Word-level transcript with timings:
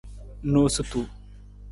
Noosutu. 0.53 1.03